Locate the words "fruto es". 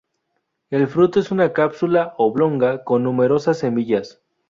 0.87-1.29